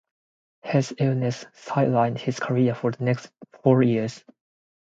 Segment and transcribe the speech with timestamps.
[0.63, 3.29] His illness sidelined his career for the next
[3.61, 4.25] four years.